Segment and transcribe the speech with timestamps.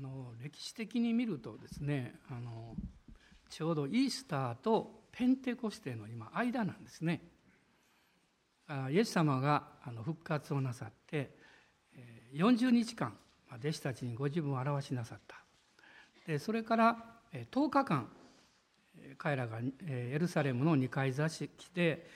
[0.00, 2.74] の歴史的に見るとですねあの
[3.48, 7.20] ちょうどイースターとペンテコステの今間なんですね。
[8.90, 11.34] イエス様があの復活をなさって
[12.34, 13.16] 40日間
[13.58, 15.42] 弟子たちにご自分を表しなさった。
[16.26, 16.96] でそれから
[17.32, 18.08] 10日間
[19.18, 19.58] 彼らが
[19.88, 22.06] エルサレムの2階座敷で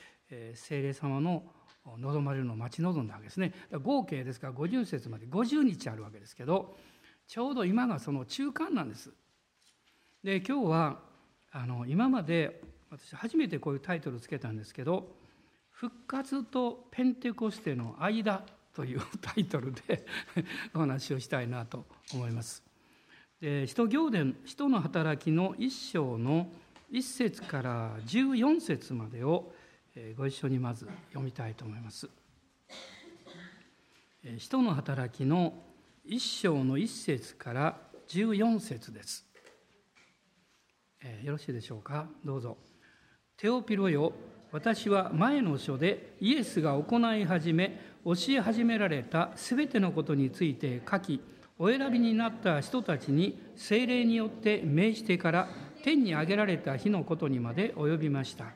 [0.55, 1.43] 聖霊様の
[1.99, 3.53] 望まれるのを待ち望んだわけですね。
[3.83, 6.77] 合計ですから50節まで50日あるわけですけど
[7.27, 9.11] ちょうど今がその中間なんです
[10.23, 10.99] で今日は
[11.53, 15.15] あの今まで私初めてこういうタイトルつけたんですけど
[15.71, 20.07] 「復活とペンテコステの間」というタイトルで
[20.75, 22.63] お話をしたいなと思います。
[23.41, 26.51] で使徒行伝使徒の働きの一章の
[26.91, 29.53] 1節から14節までを
[30.17, 32.09] ご一緒にまず読みたいと思います。
[34.39, 35.63] 使徒の働きの
[36.07, 39.25] 一章の1節から14節です。
[41.03, 42.07] えよろしいでしょうか？
[42.25, 42.59] どうぞ。
[43.39, 44.13] テオピロよ
[44.53, 51.21] 私は前の書でイエスが行い始め教え始められたすべてのことについて書き
[51.59, 55.49] お選びになった人たちに精霊によって命じてから
[55.83, 58.53] 天に上げられた日のことにまで及びました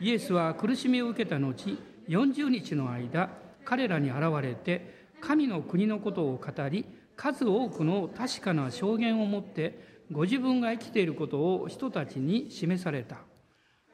[0.00, 3.30] イエスは苦しみを受けた後40日の間
[3.64, 6.84] 彼らに現れて神の国のことを語り
[7.16, 13.18] 数多くの確かな証言を持ってご自分が生きていることを人たちに示された。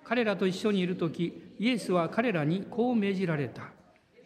[0.04, 3.70] 彼らと一緒にいる時イエスは彼らにこう命じられた。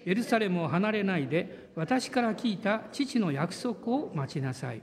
[0.06, 4.83] エルサレムを離れないで私から聞いた父の約束を待ちなさい。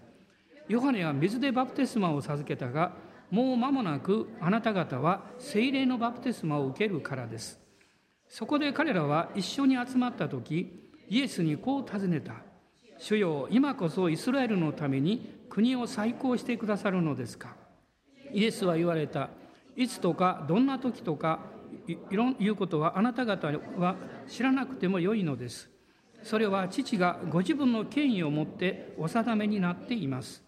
[0.67, 2.93] ヨハネは水でバプテスマを授けたが
[3.31, 7.59] もう間もなくあなた方は精霊のバプテスマを受けるからです。
[8.27, 12.33] そこで彼らは一緒に集まった時イエスにこう尋ねた
[12.97, 17.55] 主よ今こそイスラエルのために国を再興してくださるのですか？
[18.31, 19.29] イエスは言われた
[19.75, 21.39] いつとかどんな時とか
[21.87, 23.47] いうことはあなた方
[23.77, 23.95] は
[24.27, 25.69] 知らなくてもよいのです。
[26.21, 30.43] それは父がご自分の権威を持ってお定めになっています。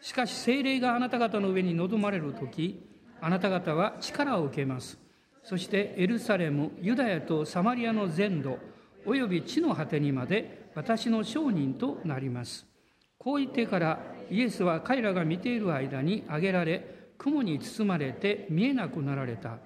[0.00, 2.86] しかし精霊があなた方の上に臨まれる時、
[3.20, 4.96] あなた方は力を受けます。
[5.42, 8.58] そしてエルサレム、ユダヤとサマリアの全土、
[9.08, 12.66] および地の果てにまで私の証人となります。
[13.16, 19.58] こう言ってからイエスは彼らが見ている間に挙げられ、雲に包まれて見えなくなられた。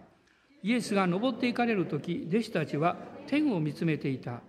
[0.63, 4.43] イエスが登っていかれる時弟子たちは天を見つめていた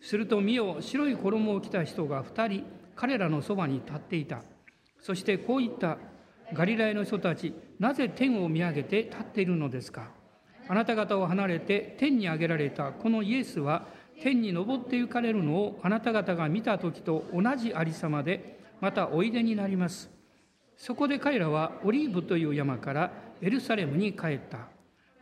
[0.00, 2.64] すると見よ白い衣を着た人が二人
[2.96, 4.40] 彼らのそばに立っていた
[4.98, 5.98] そしてこう言った
[6.54, 10.10] ガリラヤの人たちなぜ天を見上げて立っているのですか？
[10.68, 13.86] あなた方を離れて天に上げられたこのイエスは
[14.22, 20.10] 天に昇って行かれるのをあなた方が見た時と同じありさまでまたおいでになります。
[20.76, 24.68] そこで彼らはオリーブという山からエルサレムに帰った。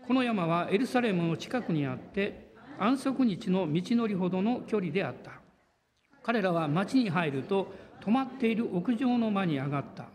[0.06, 5.32] この山はエルサレムの近くにあって安息日の道のりほどの距離であった。
[6.22, 10.06] 彼らは町に入ると泊まっている屋上の間に上がった。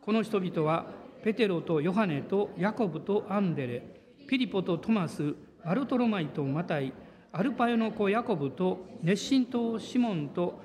[0.00, 0.86] この人々は
[1.22, 3.82] ペテロとヨハネとヤコブとアンデレ
[4.26, 5.34] ピリポとトマス
[5.64, 6.92] バルトロマイとマタイ
[7.32, 10.60] アルパヨの子ヤコブと熱心とシモンと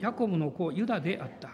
[0.00, 1.50] ヤコブの子ユダであった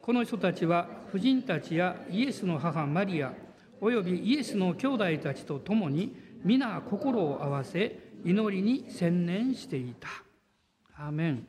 [0.00, 3.34] この人たちは婦人たちやイエスの母マリア
[3.80, 10.08] およびイエスの兄弟たちと共に皆心を合わせ祈りに専念していた。
[10.96, 11.46] アーメン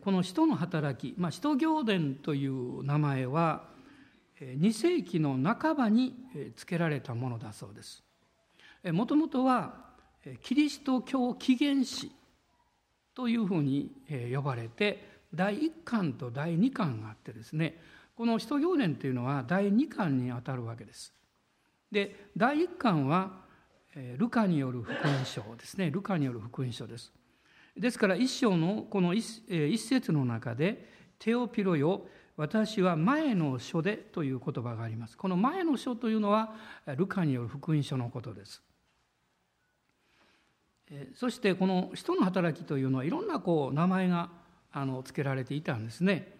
[0.00, 3.64] この使徒の働き、まあ、使徒行伝という名前は
[4.40, 6.14] 2世紀の半ばに
[6.56, 8.02] 付けられたものだそうです。
[8.84, 9.91] もともとは
[10.42, 12.12] キリスト教起源史
[13.14, 13.90] というふうに
[14.32, 17.80] 呼ばれて第1巻と第2巻があってですね
[18.14, 21.12] この使徒行伝というのは第2巻にあたるわけです。
[21.90, 23.42] で第1巻は
[24.16, 27.12] ルカによる福音書ですねルカによる福音書です。
[27.76, 30.88] ですから一章のこの一節の中で
[31.18, 32.06] 「テオピロよ
[32.36, 35.16] 私は前の書で」という言葉があります。
[35.16, 36.54] この前の書というのは
[36.96, 38.62] ルカによる福音書のことです。
[41.14, 44.30] そしてこの人の働きというのはいろんなこう名前が
[44.72, 46.36] あの付けられていたんですね。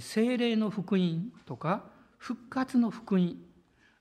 [0.00, 1.84] 精霊の福音とか
[2.16, 3.36] 復活の福音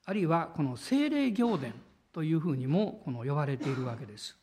[0.05, 1.73] あるいはこの精霊行伝
[2.11, 4.37] というふうにもこの呼ばれているわけです。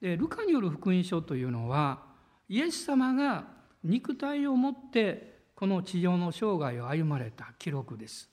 [0.00, 2.02] でルカによる福音書というのは
[2.48, 3.46] イエス様が
[3.82, 8.28] 肉体を持ってこの地上の生涯を歩まれた記録です。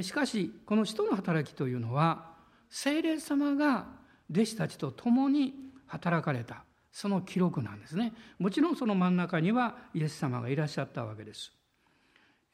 [0.00, 2.34] しかしこの使徒の働きというのは
[2.70, 3.86] 精霊様が
[4.30, 5.54] 弟子たちと共に
[5.86, 6.64] 働かれた。
[6.96, 8.14] その記録なんですね。
[8.38, 11.52] もちろんその真ん中にはイエス様がいらっしゃったわけです、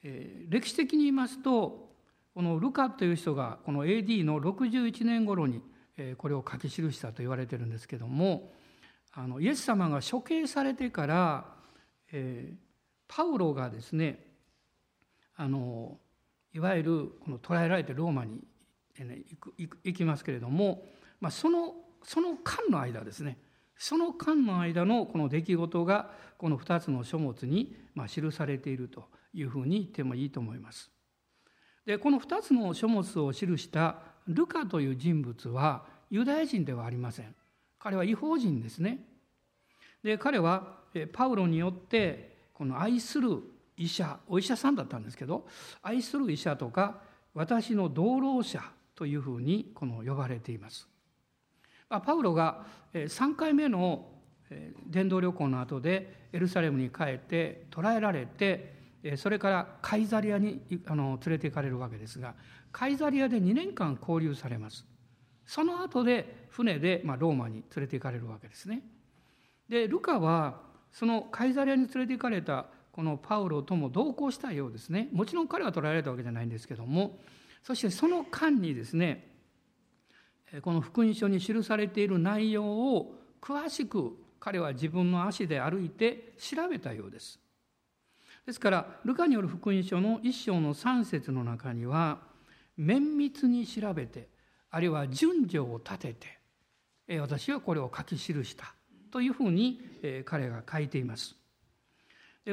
[0.03, 1.93] えー、歴史的に言いますと
[2.35, 5.63] このルカという人がこの AD の61年頃に
[6.19, 8.53] これを書き記したと言われてるんですけども
[9.13, 11.45] あのイエス様が処刑されてから、
[12.11, 12.57] えー、
[13.07, 14.25] パウロがですね
[15.37, 15.99] あの
[16.55, 18.41] いわゆるこの捕らえられてローマに
[18.99, 19.55] 行く
[19.85, 20.85] 行きますけれども、
[21.23, 23.39] まあ、そのその間の間ですね
[23.79, 30.91] その間の間のこの出来事がこの2つの書物にま記されているというふうに言ってもいいと思います。
[31.87, 37.35] でこの2つの書物を記したルカという人物はユダヤ人ではありません。
[37.79, 39.05] 彼は違法人ですね。
[40.03, 40.81] で彼は
[41.13, 43.39] パウロによってこの愛する
[43.77, 45.47] 医者お医者さんだったんですけど
[45.83, 47.01] 愛する医者とか
[47.33, 48.61] 私の同労者
[48.97, 50.92] というふうにこの呼ばれています。
[52.01, 54.07] パウロが3回目の
[54.87, 58.73] 伝道旅行の後でエルサレムに帰って捕らえられて
[59.17, 62.35] それからカイザリアにあの連れて行かれるわけですが
[62.71, 64.87] カイザリアで2年間交流されます。
[65.45, 68.83] その後で船で、ま、ローマに連れて行かれるわけですね。
[69.69, 70.61] でルカは
[70.93, 75.09] そのカイザリアに連れて行かれたこのパウロとも同行したようですね。
[75.13, 77.19] もちろん彼は捕らえられたわけじゃないんですけども
[77.63, 79.32] そしてその間にですね
[80.61, 87.41] この福音書に記されている内容を詳しく彼は自分の足で歩いて調べたようです。
[88.45, 92.19] ですからルカによる福音書の一章の3節の中には
[92.77, 94.29] 綿密に調べて
[94.71, 96.15] あるいは順序を立て
[97.07, 98.75] て私はこれを書き記した
[99.11, 99.81] というふうに
[100.25, 101.37] 彼が書いています。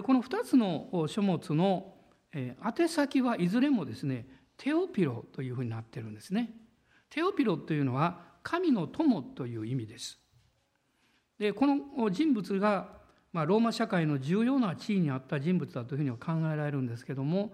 [0.04, 1.96] この2つの書物の
[2.34, 6.54] 宛先はいずれもですねテオピロというふうになってるんですね。
[7.10, 10.20] テオピロというのは神の友という意味です。
[11.38, 12.90] でこの人物が、
[13.32, 17.54] まあ、ローマ社会の重要な地位にあった人物だというふうには考えられるんですけども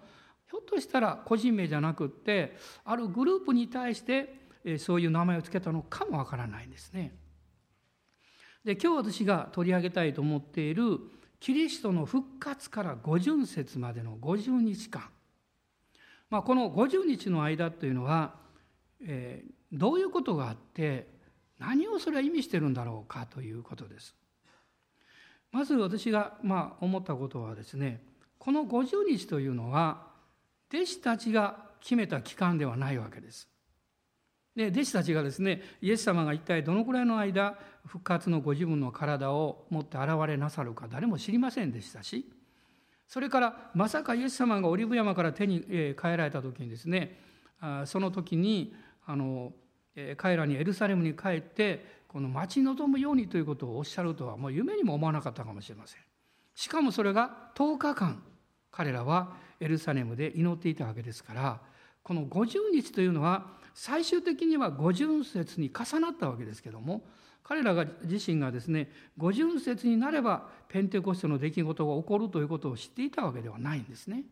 [0.49, 4.45] ひょっとしたら個人名じゃなくってあるグループに対して
[4.79, 7.15] そういう名前を付けたのかもわからないんですね。
[8.63, 10.97] で今日私が取り上げたいと思っている
[11.39, 15.07] キリストの復活から五巡節までの50日間、
[16.31, 18.44] まあ、この50日の間というのは
[19.01, 21.07] えー、どういうことがあって
[21.59, 24.15] 何をそれは意味してるんだろうかということです。
[25.51, 28.03] まず私がまあ思ったことはですね
[28.37, 30.07] この50日というのは
[30.73, 33.47] 弟子たちが決めた期間ではないわけです。
[34.55, 42.31] で弟子たちがですねイエス様が一体どのくらいの間復活のご自分の体を持って現れなさるか誰も知りませんでしたし
[43.07, 47.19] それからまさかイエス様がオリブ山から手に帰られた時にですね
[47.85, 48.73] その時に
[49.05, 49.53] あの
[50.17, 56.01] 彼らにエルサレムに帰ってこの待ち望むようにということをおっしゃるとはもう夢にも思わなかったかもしれません
[56.53, 58.23] しかもそれが10日間
[58.71, 61.59] 彼らはエルサレムで祈っていたわけですから
[62.03, 67.03] この50日というのは最終的には五巡節に重なったわけですけども
[67.43, 74.23] 彼らが自身がですね五巡節になればペンテコステの出来事が起こるということを知っていたわけではないんですね。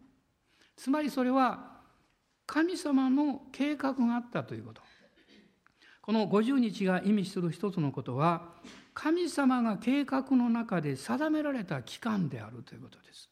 [0.76, 1.73] つまりそれは
[2.46, 4.82] 神様の計画があったということ。
[6.02, 8.50] この50日が意味する一つのことは
[8.94, 13.30] 神様が計画の中で定められた期間であるということです。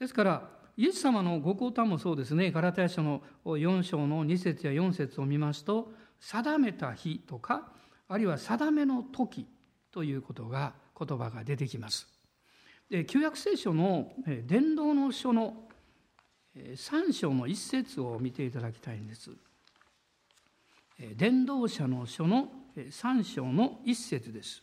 [0.00, 2.50] ですからイエス様のご交代もそうですね。
[2.50, 7.72] ガラテヤ書の4章の2節や4節を見ますと定めた日とか
[8.08, 9.46] あるいは定めの時
[9.92, 12.08] ということが言葉が出てきます。
[12.90, 14.12] で旧約聖書の
[14.46, 15.68] 伝道の書の
[16.56, 19.30] 3章の一節を見ていただきたいんです。
[21.16, 24.62] 伝道者の書の3章の一節です。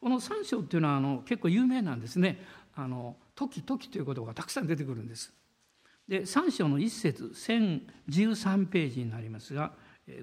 [0.00, 2.42] この3章っていうのはあの結構有名なんですね。
[2.74, 5.32] あの時々ということがたくさん出てくるんです。
[6.08, 9.72] で3章の一節1013ページになりますが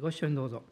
[0.02, 0.64] ご一緒にどうぞ。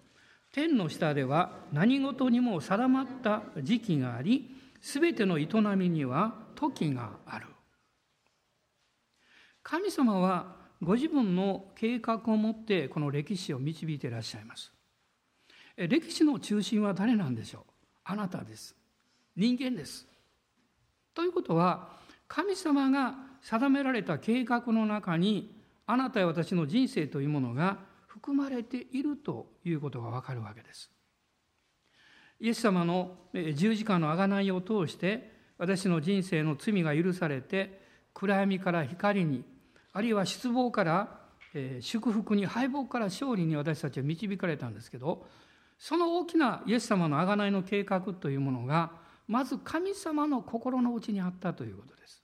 [0.52, 7.48] 天の下では何事にも定まった時期があり全ての営みには時がある。
[9.70, 14.72] 神様はご自分の計画を持ってこの歴史を導いていらっしゃいます。
[15.76, 17.72] 歴史の中心は誰なんでしょう？
[18.06, 18.74] あなたです。
[19.36, 20.08] 人間です。
[21.14, 21.90] ということは
[22.30, 25.54] 神様が定められた計画の中に
[25.86, 30.90] あなたや私の人生というものが含まれているということがわかるわけです。
[32.40, 39.44] イエス様の十字架の贖いを通して私の人生の罪が許されて暗闇から光に
[39.98, 41.08] あるいは失望から、
[41.56, 45.26] えー、祝福に敗北から勝利に私たちは導かれたんですけど
[45.80, 48.92] その大きなイエス様の贖いの計画というものが
[49.28, 52.22] まず神様の心の内にあったということです。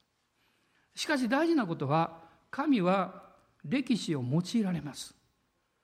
[0.94, 2.20] しかし大事なことは
[2.52, 3.24] 神は
[3.66, 5.16] 歴史を用いられます。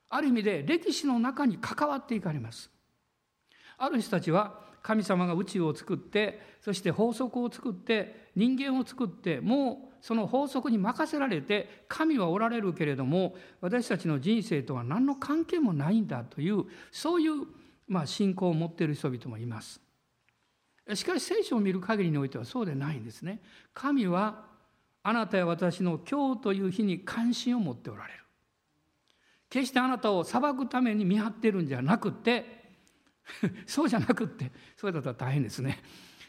[0.10, 2.70] ある意味で歴史の中に関わっていかれます。
[3.80, 17.46] ある人たちは神様が宇宙を作ってそして法則を作って人間を作ってもうその法則に任せられて神はおられるけれども私たちの人生とは何の関係もないんだというそういう
[17.88, 19.82] まあ信仰を持っている人々もいます。
[20.94, 23.42] しかし聖書を見る限りにおいてはそうでないんですね。
[23.74, 24.46] 神は
[25.04, 28.20] あなたや私の今日という日に関心を持っておられる。
[29.50, 32.60] 決してあなたを裁くために見張ってるんじゃなくて
[33.66, 35.80] そうじゃなくってそうだったら大変ですね。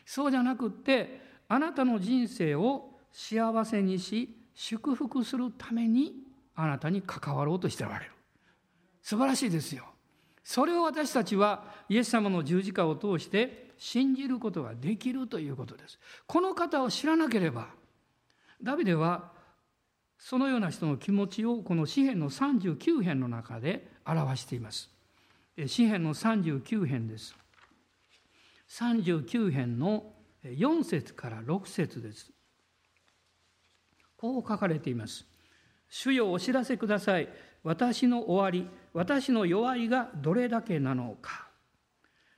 [0.05, 6.15] そうじゃなくってあなたの人生を幸せにし祝福するために
[6.55, 8.13] あなたに関わろうとしておられる。
[9.03, 9.87] 素晴らしいですよ。
[10.45, 15.99] それを私たちはイエス様の十字架を通して信じることができるということです。
[16.27, 17.69] この方を知らなければ
[18.63, 19.33] ダビデは
[20.19, 24.91] そのような人の気持ちをこの詩篇の39編の中で表しています。
[25.67, 27.35] 詩篇の39編です。
[28.69, 30.13] 39編の
[30.45, 32.31] 4節から6節です。
[34.21, 35.27] こう書かれています。
[35.89, 37.29] 主よお知らせください。
[37.63, 41.49] 私の終わり、私の弱いがどれだけなのか。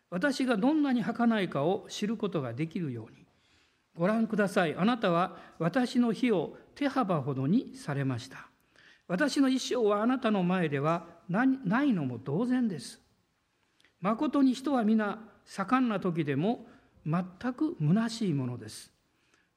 [0.08, 3.26] 私がどんなに儚いかを知ることができるように。
[3.96, 4.76] ご覧ください。
[4.76, 8.46] あなたは私の日を手幅ほどにされました。
[9.08, 13.00] 私の一生はあなたの前ではないのも同然です。
[14.00, 16.64] まことに人は皆盛んな時でも
[17.04, 17.24] 全
[17.54, 18.91] く虚しいものです。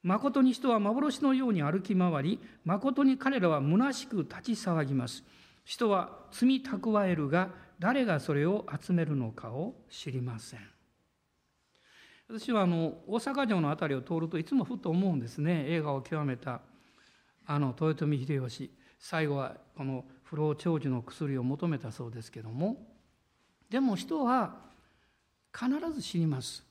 [0.06, 5.24] 誠に人は幻のように歩き回り、誠に彼らは虚しく立ち騒ぎます。
[5.64, 10.60] 人は罪蓄えるが、誰がそれを集めるのかを知りません。
[12.28, 15.64] 私はあの大阪城の辺りを通るといつもふと思うんですね。
[15.66, 16.60] 映画を極めた
[17.44, 18.70] あの豊臣秀吉。
[19.00, 22.76] 最後はこの不老長寿の薬を求めたそうですけども。
[23.68, 24.54] でも人は
[25.52, 26.64] 必ず死にます。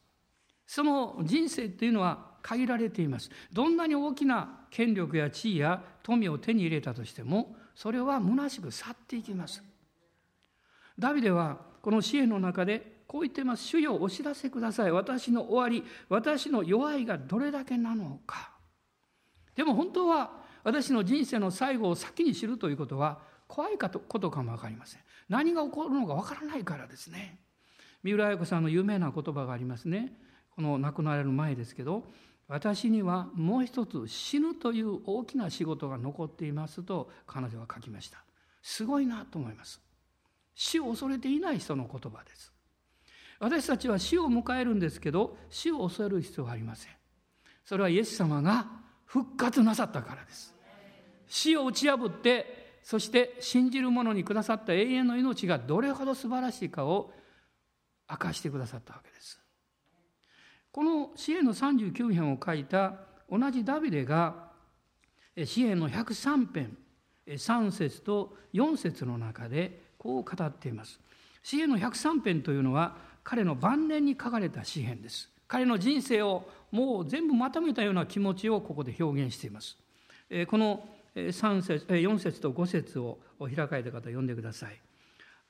[0.65, 3.31] その人生っていうのは限られています。
[3.51, 9.63] どんなに大きな権力や地位や富を手に入れたとしてもそれは虚しく去っていきます。
[10.99, 13.63] ダビデはこの支援の中でこう言ってます。
[13.63, 14.91] 主よお知らせください。
[14.91, 18.51] 私の終わり私の弱いがどれだけなのか。
[19.55, 25.01] でも本当は私の人生の最後を先に知るということは怖いことかも分かりません。
[25.29, 27.39] 何が起こるのか分からないからですね。
[28.03, 30.13] 三浦綾子さんの有名な言葉がありますね。
[30.51, 32.05] この亡くなられる前ですけど
[32.47, 38.23] 私にはもう一つ死ぬという大きな仕事が残っていますと彼女は書きました。
[38.61, 39.81] すごいなと思います。
[40.53, 42.53] 死を恐れていない人の言葉です。
[43.39, 46.91] 私たちは死を迎えるんですけど死を恐れる必要はありません。
[47.65, 48.67] それはイエス様が
[49.05, 50.53] 復活なさったからです。
[51.27, 57.11] 死を打ち破ってそして信じる者にくださった永遠の命がどれほど素晴らしいかを
[58.07, 59.44] 明かしてくださったわけです。
[60.75, 62.95] この詩篇の39編を書いた
[63.31, 64.49] 同じダビデが
[65.45, 66.77] 詩篇の103編
[67.25, 70.99] 3節と4節の中でこう語っています。
[71.43, 75.29] 詩篇の103編というのは彼の晩年に書かれた詩篇です。
[75.47, 79.77] 彼の人生をもう全部まとめたような気持ちをここで表現しています。
[80.49, 84.77] この3節4節と5節を開かれた方読んでください。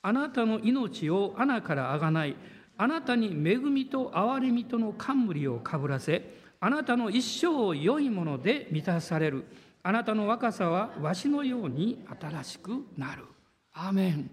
[0.02, 2.36] あなたの命を穴からあがない
[2.78, 9.44] あなたに恵みと憐れみとの冠をかぶらせあなたの一生を良いもので満たされる。
[9.82, 13.24] あなたの若さはわしのように新しくなる。
[13.72, 14.30] アーメン。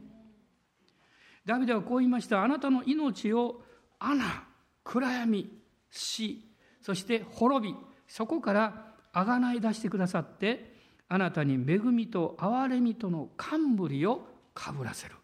[1.46, 2.44] ダビデはこう言いました。
[2.44, 3.62] あなたの命を
[4.00, 4.46] 穴
[4.84, 5.50] 暗闇
[5.92, 6.44] 死
[6.82, 7.76] そして滅び
[8.08, 10.74] そこからあがない出してくださって
[11.08, 15.16] あなたに恵みと憐れみとの冠をかぶらせる。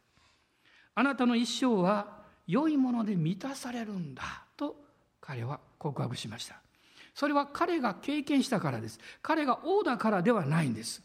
[0.96, 2.19] あなたの一生は
[2.50, 4.24] 良いもので満たされるんだ
[4.58, 4.76] と
[5.22, 6.56] 彼は告白しました。
[7.14, 9.00] それは彼が経験したからです。
[9.22, 11.04] 彼が王だからではないんです。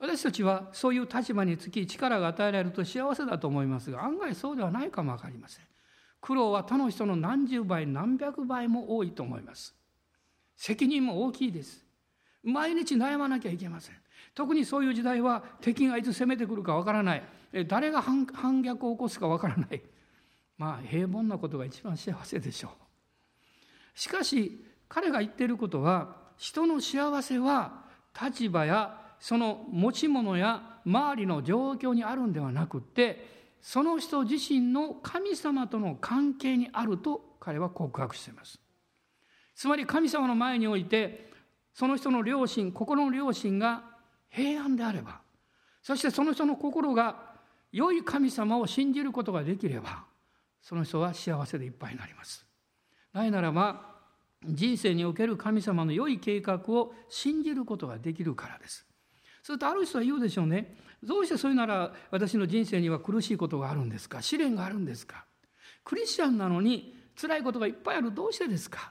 [0.00, 5.64] 私たちはそういう立場につき力が与えられると幸せだと思いますが案外そうではないかも分かりません。
[6.20, 9.76] 苦労は他の人の何十倍何百倍も多いと思います。
[10.56, 11.84] 責任も大きいです。
[12.42, 13.94] 毎日悩まなきゃいけません。
[14.34, 17.22] 特にそういう時代は敵がいつ攻めてくるかわからない。
[17.68, 18.26] 誰が反
[18.62, 19.80] 逆を起こすかわからない。
[20.58, 23.98] まあ平凡なことが一番幸せでしょう。
[23.98, 27.84] しかし彼が言っていることは人の幸せは
[28.20, 38.60] 立場やその持ち物や周りの状況にあるんではなくってその人自身の神様との関係にあると彼は告白しています。
[39.54, 41.30] つまり神様の前において
[41.72, 43.84] その人の良心心の良心が
[44.28, 45.20] 平安であれば
[45.82, 47.34] そしてその人の心が
[47.72, 50.04] 良い神様を信じることができれば
[50.66, 52.44] その人は幸せでいっぱいになります。
[53.12, 53.94] なぜならば
[54.44, 58.84] 人生における神様の良い計画を信じることができるからです。
[59.44, 60.76] するとある人は言うでしょうね。
[61.04, 64.22] どうしてそれなら私の人生には苦しいことがあるんですか？
[64.22, 65.24] 試練があるんですか？
[65.84, 68.12] クリスチャンなのに辛いことがいっぱいある。
[68.12, 68.90] どうしてですか？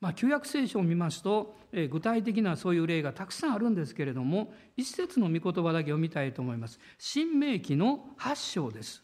[0.00, 6.80] まあ、旧約聖書を見ますと、え具体的なそういう例がたくさんあるんですけれども一節の御言葉だけ読みたいと思います。
[6.96, 9.02] 新明記の8章です。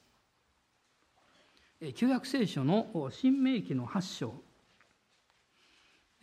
[1.94, 4.34] 旧約聖書の新明記の8章。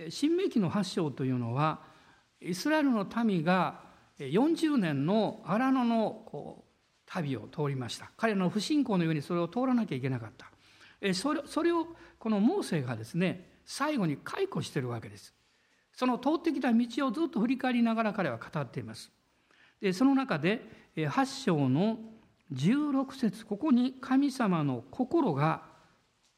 [0.09, 1.81] 新明記の8章というのは
[2.41, 3.81] イスラエルの民が
[4.17, 6.63] 40年の荒野の
[7.05, 8.09] 旅を通りました。
[8.17, 11.13] 彼の不信仰のようにそれを通らなきゃいけなかった。
[11.13, 11.85] それそれを
[12.17, 15.35] このモーセがですね最後に解雇してるわけです。
[15.91, 19.11] その通ってきた道をずっと振り返りながら彼は語っています。
[19.79, 21.99] でその中で8章の
[22.53, 25.63] 16節ここに神様の心が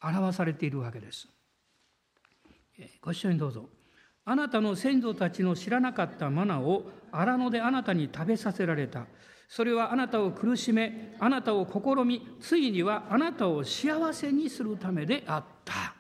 [0.01, 1.27] 表されているわけです。
[3.01, 3.69] ご一緒にどうぞ。
[4.25, 9.05] あなたの先祖たちの知らなかったマナを荒野であなたに食べさせられた。
[9.47, 15.95] それはあなたを苦しめあなたを試みついにはあなたを幸せにするためであった。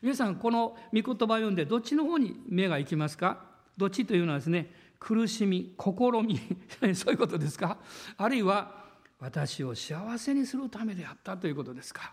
[0.00, 3.44] 皆さんこの御言葉を読んでどっちの方に目が行きますか？
[3.76, 5.92] どっちというのはですね苦しみ試
[6.24, 6.40] み。
[6.94, 7.78] そういうことですか？
[8.16, 8.87] あるいは
[9.20, 12.12] 私を幸せにするためであったということですか？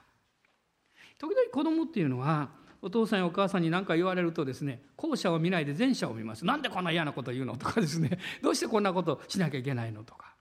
[1.18, 2.50] 時々子供っていうのは
[2.82, 6.46] お父さんやお母さんに何か言われるとですね後者を見ないで前者を見ます。
[6.46, 8.20] なんでこんな嫌なこと言うのとかですね。
[8.42, 10.36] どうしてこんなことしなきゃいけないのとか。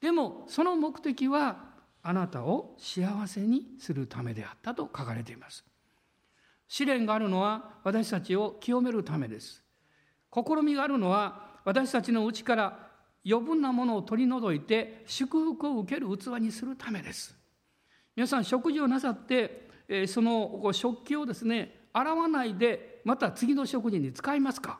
[0.00, 5.64] でもその目的はあなたを幸せにするためであったと書かれています。
[6.68, 9.62] 試練があるのは私たちを清めるためです。
[10.32, 12.83] 試みがあるのは私たちのうちから
[13.26, 17.34] 余分なものを取り除いて祝福を受ける器にするためです
[18.16, 19.68] 皆さん食事をなさって
[20.06, 24.78] その食器をですね洗わないでまた次の食事に使いますか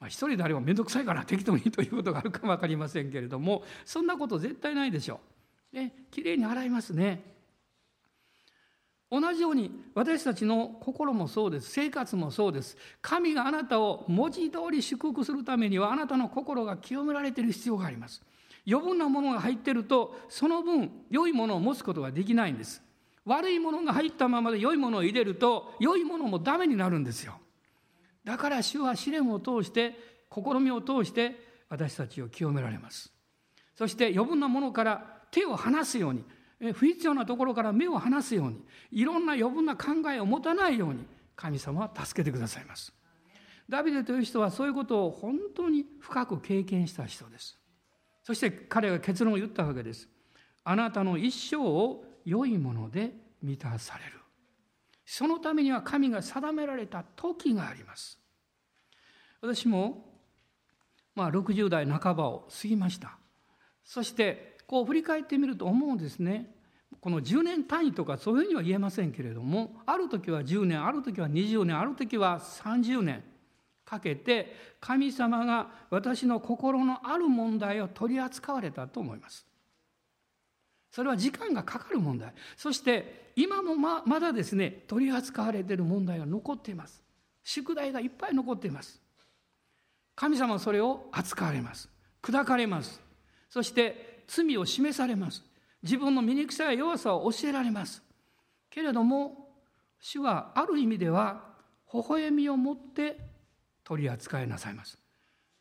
[0.00, 5.20] まあ、一人であれば面倒くさいから適当にということがあるかも分かりませんけれどもそんなこと絶対ないでしょ
[5.72, 5.76] う。
[5.76, 7.33] ね、きれいに洗いますね。
[9.10, 11.70] 同じように私たちの心もそうです。
[11.70, 12.76] 生活もそうです。
[13.00, 18.22] 神があなたを文字通り祝福するためにはあなたの心が清められている必要があります。
[18.66, 22.82] 余分なものが入っているとその分良いものを持つことができないんです。
[23.24, 27.34] 悪いものが入ったままで良いものを入れると良いものもダメになるんですよ。
[28.24, 29.96] だから主は試練を通して
[30.32, 31.36] 試みを通して
[31.68, 33.12] 私たちを清められます。
[33.76, 36.24] そして余分なものから手を離すように
[36.74, 41.04] 不必要なところから目を離すようにいろんな余分な考えを持たないように
[41.36, 42.92] 神様は助けてくださいます。
[43.68, 47.58] ダビデという人はそういうことを本当に深く経験した人です。
[48.22, 50.08] そして彼が結論を言ったわけです。
[50.64, 53.12] あなたの一生を良いもので
[53.42, 54.12] 満たされる。
[55.06, 58.18] そのためには神が定められた時があります。
[59.40, 60.14] 私も
[61.14, 63.18] まあ60代半ばを過ぎました。
[63.84, 66.50] そしてこう振り返ってみると思うんですね。
[67.00, 73.22] この10年単位とかそういうふうには言えませんけれどもある時は10年ある時は20年ある時は30年
[73.84, 79.46] かけて神様が私の心のある問題を取り扱われたと思います。
[80.90, 82.32] それは時間がかかる問題。
[82.56, 87.02] そして今もままだですね取り扱われている問題が残っています。
[87.42, 89.00] 宿題がいっぱい残っています。
[90.16, 91.90] 神様はそれを扱われます。
[92.22, 93.02] 砕かれます。
[93.50, 95.42] そして罪を示されます。
[95.82, 98.02] 自分の醜さや弱さを教えられます。
[98.70, 99.48] けれども
[100.00, 101.44] 主はある意味では
[101.92, 103.18] 微笑みを持って
[103.84, 104.98] 取り扱いなさいます。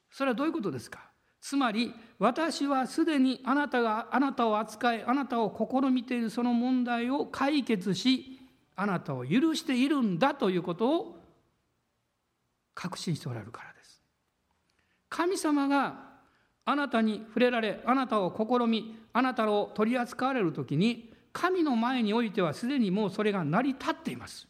[0.09, 1.11] それはどういうことですか？
[1.41, 8.39] つまり私はすでにあなたがあなたを扱いあなたを試みているその問題を解決し
[8.75, 11.19] あなたを許しているんだということを
[12.73, 14.01] 確信しておられるからです。
[15.09, 16.12] 神様が
[16.65, 24.47] あなたに触れられあなたを試みあなたを取り扱われる時に神の前においてはすでにもうそれが成り立っています。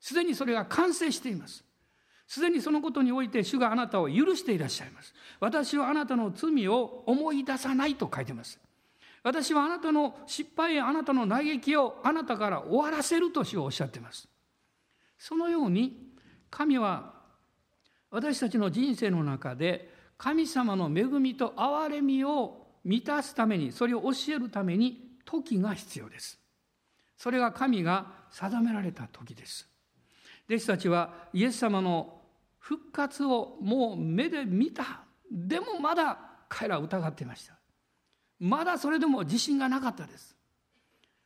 [0.00, 1.64] すでにそれが完成しています。
[2.26, 5.14] すでにそのことにおいて主があなたを許していらっしゃいます。
[5.40, 8.58] 私はあなたの罪を思い出さないと書いてます。
[9.22, 14.28] 私はあなたの失敗やあなたの嘆きをあなたから終わらせると主はおっしゃっています。
[15.18, 16.14] そのように
[16.50, 17.12] 神は
[18.10, 19.91] 私たちの人生の中で
[20.22, 26.38] 神様の恵みと憐れみを満たすためにそれを教えるために時が必要です。
[27.18, 29.68] それが神が定められた時です。
[30.48, 32.20] 弟子たちはイエス様の
[32.60, 35.00] 復活をもう目で見た。
[35.28, 36.16] でもまだ
[36.48, 37.54] 彼らは疑っていました。
[38.38, 40.36] まだそれでも自信がなかったです。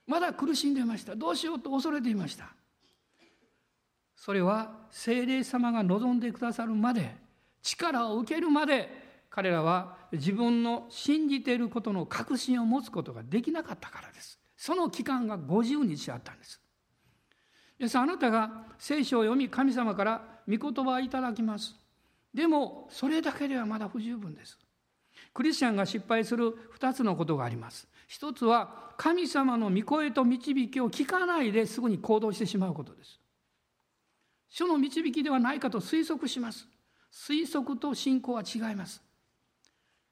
[0.07, 1.15] まだ苦しんでいました。
[1.15, 2.49] どうしようと恐れていました。
[4.17, 7.26] それは精霊様が望んでくださるまで
[7.67, 8.89] 力を受けるまで
[9.29, 14.39] 彼らは自分の信じていることの確信を持つことができなかったからです。
[14.57, 16.61] その期間が50日あったんです。
[17.79, 17.99] です。
[17.99, 21.75] あなたが聖書を読み神様から御言葉をいただきます。
[22.33, 24.59] でもそれだけではまだ不十分です。
[25.35, 27.89] クリスチャンが失敗する2つのことがあります。
[28.07, 33.21] 一つは神様の御声と導きを聞かないですぐに行動してしまうことです。
[34.49, 36.67] 主の導きではないかと推測します。
[37.13, 39.03] 推測と信仰は違います。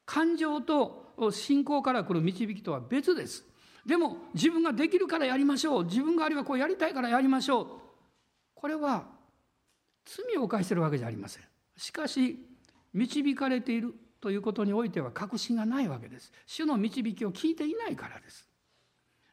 [0.07, 3.45] 感情と信仰から来る導きとは別です。
[3.87, 5.85] でも自分ができるからやりましょう。
[5.85, 7.67] 自分があるいはこうやりたいからやりましょう。
[8.55, 9.07] これは
[10.05, 11.43] 罪を犯してるわけじゃありません。
[11.77, 12.39] しかし
[12.93, 16.33] 導かれているということにおいては確信がないわけです。
[16.47, 18.49] 主の導きを聞いていないからです。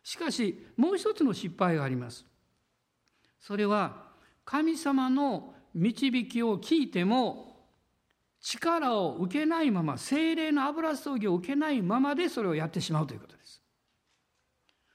[0.04, 2.26] しかしもう一つの失敗があります。
[3.40, 4.10] それは
[4.44, 7.51] 神様の導きを聞いても
[8.42, 13.62] 力を受けないまま精霊の油注ぎを受けないままでそれをやってしまうということです。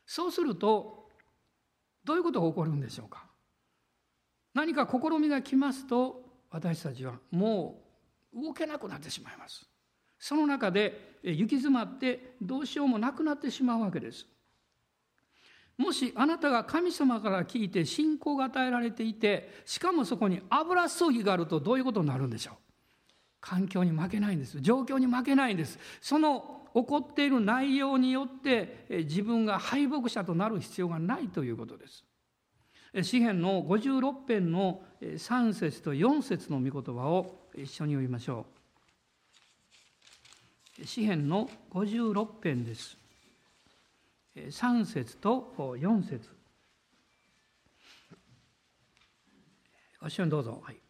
[0.05, 1.09] そうすると
[2.05, 3.25] どういうことが起こるんでしょうか？
[4.55, 7.83] 何か試みが来ますと私たちはも
[8.35, 9.69] う動けなくなってしまいます。
[10.19, 14.27] その中で行き詰まってどうしようもなくなってしまうわけです。
[15.77, 22.55] もしあなたが神様から聞いて信仰が与えられていてしかもそこに油注ぎがあるとどういうことになるんでしょう？
[23.47, 24.61] 環境に負けないんです。
[24.61, 25.79] 状況に負けないんです。
[26.01, 32.05] その起こっている内容によって自分が敗北者となる必要がないということです。
[33.03, 38.47] 詩篇の56編の3節と4節の御言葉を一緒に読みましょ
[40.81, 40.85] う。
[40.85, 42.99] 詩篇の56編です。
[44.35, 46.29] 3節と4節。
[50.01, 50.86] ご一緒にどうぞ、はい。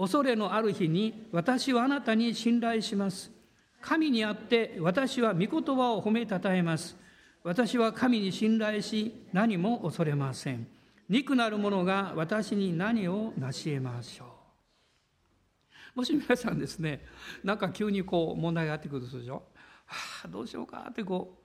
[0.00, 3.30] 恐れのある日に私はあなたに信頼します。
[3.82, 6.96] 神にあって私は御言葉を褒めたたえます。
[7.44, 10.66] 私は神に信頼し何も恐れません。
[11.06, 14.24] 肉なる者が私に何を成し得ましょ
[15.94, 15.98] う。
[15.98, 17.04] もし皆さんですね、
[17.44, 19.42] なんか急にこう問題があってくるとするでしょ。
[19.84, 21.42] はあ、どうしようかってこ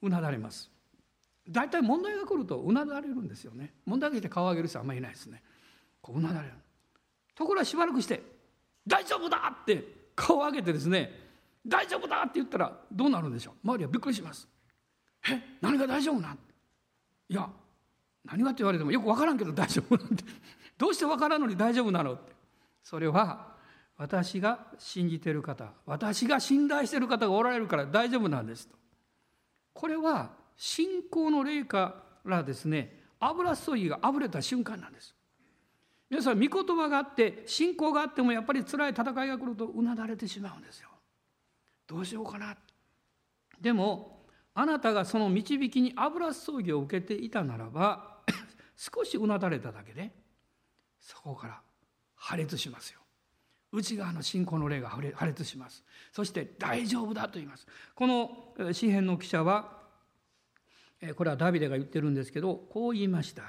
[0.00, 0.70] う、うなだれます。
[1.46, 3.74] 大体問題が来るとうなだれるんですよね。
[3.84, 5.42] 問題が来て顔を上げる人はあんまりいないですね。
[6.00, 6.54] こううなだれる。
[7.36, 8.20] ところがしばらくして
[8.86, 11.12] 「大丈夫だ!」って顔を上げてですね
[11.64, 13.68] 「大丈夫だ!」って言ったらどうなるんでしょう？
[13.68, 14.48] 周りはびっくりします
[15.30, 16.38] 「え何が大丈夫なん?」
[17.28, 17.48] いや
[18.24, 20.24] 何がって言われてもよく分からんけど大丈夫なんて
[20.78, 22.32] どうして分からんのに大丈夫なのって
[22.82, 23.54] それは
[23.96, 28.76] 私が信じてる方私が信頼してる方がおられるから大丈夫なんですと
[29.72, 35.15] これは信仰の霊からですね油注ぎがあぶれた瞬間なんです
[36.08, 40.88] 皆さん御言葉があって信仰があってもやっぱり辛い戦いが来るとうなだれてしまうんですよ。
[41.86, 42.56] どうしようかな。
[43.60, 48.18] でもあなたがその導きに油葬儀を受けていたならば
[48.76, 50.12] 少しうなだれただけで
[51.00, 51.60] そこから
[52.14, 53.00] 破裂しますよ。
[53.72, 55.84] 内側の信仰の霊が破裂します。
[56.12, 57.66] そして大丈夫だと言います。
[57.94, 59.82] この詩篇の記者は
[61.16, 63.42] これはダビデが言ってるんですけどこう言いました。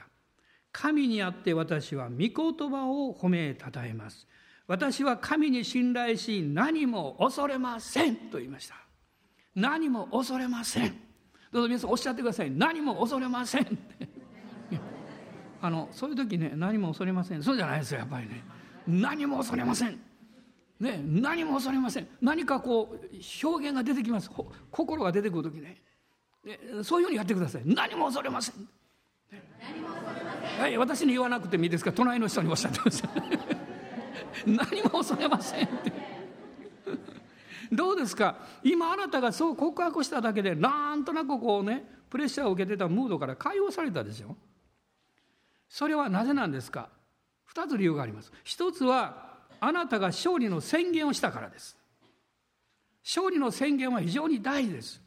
[0.80, 4.28] 神にあって私は御言葉を褒めたたえます。
[4.68, 8.76] 私は神に信頼し何も恐れませんと言いました。
[9.56, 10.90] 何も恐れません。
[11.52, 12.52] どうぞ皆さんおっしゃってください。
[12.52, 13.66] 何も恐れません。
[15.63, 17.42] あのそういう時ね何も恐れません。
[17.42, 18.44] そうじゃないですよやっぱりね。
[18.86, 20.00] 何も恐れません。
[20.80, 22.08] ね、何も恐れません。
[22.22, 24.30] 何かこう表現が出てきます。
[24.70, 25.82] 心が出てくる時ね。
[26.46, 27.63] ねそういうふうにやってください。
[27.66, 28.70] 何も恐れません。
[30.60, 31.92] はい、私に言わなくてもいいですか？
[31.92, 33.10] 隣の人におっしゃってました。
[34.46, 35.92] 何も恐れませんって。
[37.72, 38.38] どうですか？
[38.63, 44.36] 今あなたがそう告白しただけでなんとなくこうねプレッシャーを受けてたムードから解放されたでしょ？
[45.70, 46.90] それはなぜなんですか
[47.54, 48.32] ？2つ理由があります。
[48.44, 49.28] 一つは
[49.60, 51.76] あなたが勝利の宣言をしたからです。
[53.04, 55.02] 勝利の宣言は非常に大事です。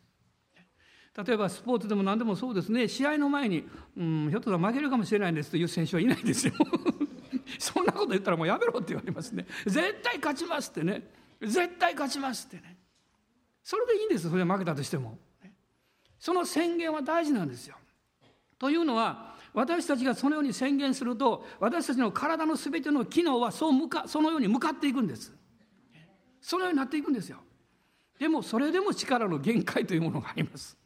[1.17, 2.87] 例えばスポーツでも何でもそうですね。
[2.87, 6.55] 試合の前に、うん、ひょっとしたら負けるかもしれないんですという選手はいないですよ。
[7.59, 9.47] そんなこと言ったらもうやめろって言われますね。
[9.67, 11.11] 絶対勝ちますってね。
[11.41, 12.79] 絶対勝ちますってね。
[13.63, 15.19] それでいいんですそれで負けたとしても。
[16.19, 17.77] その宣言は大事なんですよ。
[18.59, 25.33] というのは私たちがそのように宣言すると私たちの体の全ての機能はそう向かそのように向かっていくんです。
[26.41, 27.39] そのようになっていくんですよ。
[28.19, 30.80] でもそれでも力の限界というものがあります。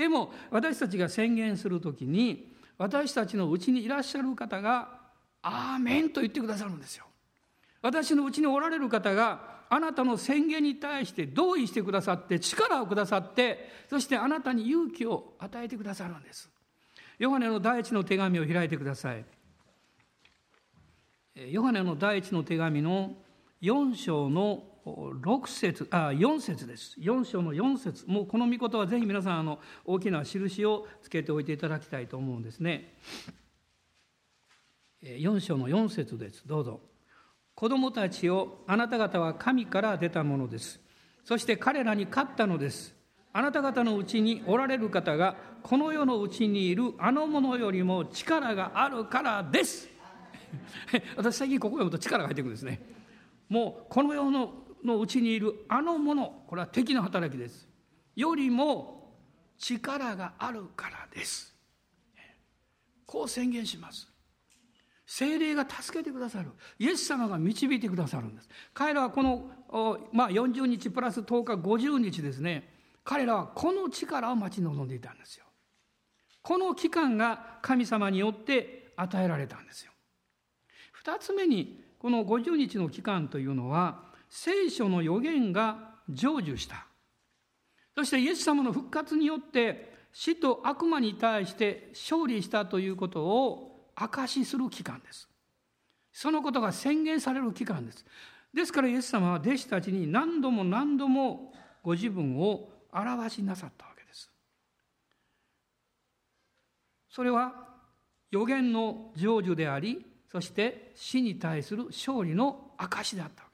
[0.00, 4.98] でも私たちが宣言する時に私たちのうちにいらっしゃる方が
[5.42, 7.04] 「アーメン」と言ってくださるんですよ。
[7.82, 16.50] 私のうちにおられる方があなたの宣言に対して同意してくださって力をくださってそしてあなたに勇気を与えてくださるんです。
[17.18, 19.26] ヨハネの第一の手紙を開いてください。
[21.34, 23.18] ヨハネの第一の手紙の
[23.60, 32.94] 4章の6節あ4節です4章の4節もうこの御事はぜひ皆さんあの大きな印をつけておいていただきたいと思うんですね
[35.02, 36.80] 4章の4節ですどうぞ
[37.60, 40.80] 子供たちをあなた方は神から出たものです。
[41.24, 42.94] そして彼らに勝ったのです。
[43.34, 49.90] あなた方のうちにおられる方がこの世のうちにいるあのものよりも力があるからです。
[51.18, 52.80] 私最近ここ読むと力が入ってくるんですね。
[53.50, 57.68] もうこの世ののうちにいるあのもの、これは敵の働きです。
[58.16, 59.14] よりも
[59.58, 61.54] 力があるからです。
[63.06, 64.08] こう宣言します。
[65.06, 66.50] 精霊が助けてくださる。
[66.78, 68.48] イエス様が導いてくださるんです。
[68.72, 69.50] 彼らはこの、
[70.12, 72.72] まあ、40日プラス10日50日ですね。
[73.02, 75.46] 彼らはこの力を待ち望んでいたんですよ。
[76.42, 79.92] この期間が神様によって与えられたんですよ。
[80.92, 86.86] 二つ目に、この50日の期間というのは、聖書の予言が成就した。
[87.96, 95.28] そしてイエス様の復活によって死と悪魔に対して勝利したということを証しする期間です。
[96.12, 98.06] そのことが宣言される期間です。
[98.54, 104.30] ですからイエス様は弟子たちに何度も何度もご自分を表しなさったわけです。
[107.10, 107.52] それは
[108.30, 113.49] 予言の成就であり、そして死に対する勝利の証であった。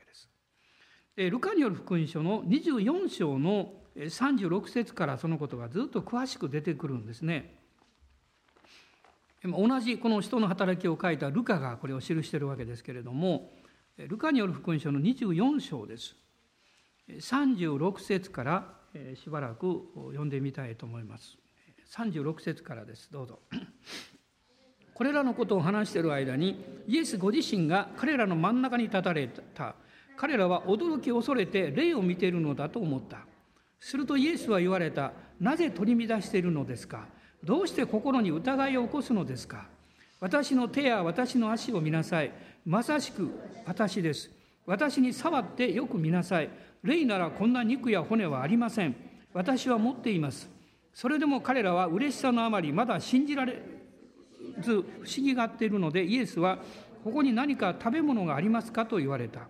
[1.16, 7.55] ルカによる福音書の24章の36節からそのことがずっと詳しく出てくるんですね。
[9.42, 13.52] 同じこの人の働きを書いたルカがこれを記しているわけですけれども
[13.96, 16.16] ルカによる福音書の24章です。
[17.09, 18.64] 36節から
[19.14, 21.38] しばらく読んでみたいと思います。
[21.92, 23.11] 36節からです。
[23.11, 23.38] どうぞ。
[24.92, 29.76] これらのことを話している間にイエスご自身が彼らの真ん中に立たれた。
[30.16, 33.18] 彼らは驚き恐れて霊を見ているのだと思った
[33.79, 37.07] するとイエスは言われたなぜ取り乱しているのですか？
[37.44, 39.66] どうして心に疑いを起こすのですか？
[40.18, 42.33] 私の手や私の足を見なさい。
[42.64, 43.31] まさしく
[43.66, 44.31] 私です。
[44.64, 46.48] 私に触ってよく見なさい。
[46.83, 48.96] 霊ならこんな肉や骨はありません。
[49.35, 50.48] 私は持っています。
[50.94, 53.61] それでも彼らは嬉しさのあまりまだ信じられ
[54.62, 54.87] ず不思
[55.18, 56.59] 議がっているのでイエスは
[57.05, 59.40] ここに何か食べ物がありますかと言われた。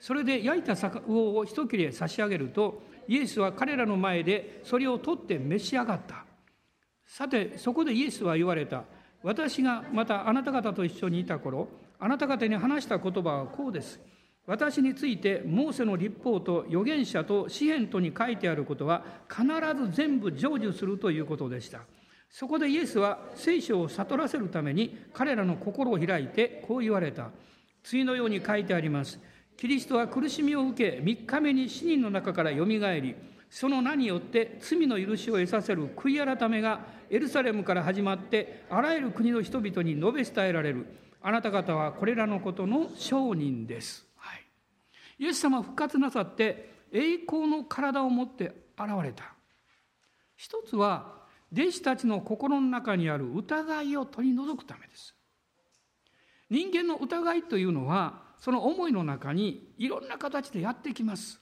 [0.00, 6.24] それで焼いた魚を一切れ差し上げるとイエスは彼らの前でそれを取って召し上がった。
[7.06, 8.84] さてそこでイエスは言われた。
[9.22, 14.00] 私がまたあなた方と一緒にいた頃あなた方に話した言葉はこうです。
[14.46, 19.44] 私についてモーセの立法と預言者と詩篇とに書いてあることは必
[19.78, 21.80] ず全部成就するということでした。
[22.30, 27.30] そこでイエスは聖書を悟らせるために彼らの心を開いてこう言われた。
[27.82, 29.18] 次のように書いてあります。
[29.60, 33.14] キリストは苦しみを受け3日目に死人の中からよみがえり
[33.50, 40.86] その名によって罪の許しを得させる悔い改めがエルサレムから始まってあらゆる国の人々に述べ伝えられる。
[41.20, 44.46] あなた方はこれらのことの証人です、はい、
[45.18, 48.46] イエス様復活なさって栄光の体を持って
[48.78, 49.34] 現れた。
[50.36, 51.18] 一つは
[51.52, 55.14] 弟子たちの心の中にある疑いを取り除くためです。
[56.48, 61.38] 人間の疑いというのはその思いの中にいろんな形でやってきます。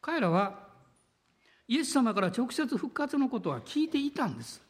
[0.00, 0.68] 彼らは
[1.66, 4.62] イエス様から直接復活のことは聞いていたんです。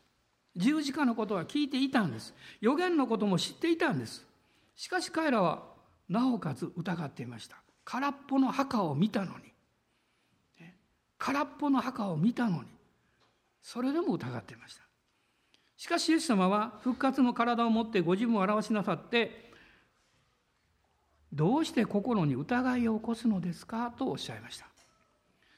[0.56, 2.34] 十字架のことは聞いていたんです。
[2.60, 4.26] 予言のことも知っていたんです。
[4.74, 5.62] しかし彼らは
[6.08, 7.56] なおかつ疑っていました。
[7.84, 9.52] 空っぽの墓を見たのに。
[11.18, 12.68] 空っぽの墓を見たのに。
[13.62, 14.82] それでも疑っていました。
[15.76, 19.47] しかしイエス様は復活の体を持ってご自分を表しなさって
[21.32, 23.92] どうして心に疑いを起こすのですか？
[23.96, 24.66] とおっしゃいました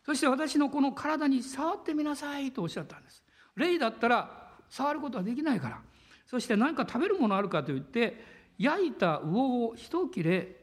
[0.05, 3.23] そして私のこの体に触ってみなさいとおっしゃったんです。
[3.55, 5.81] 霊だったら触ることはできないから。
[6.27, 8.25] そして何か食べるものあるかといって
[8.59, 10.57] 焼いた魚を一切れ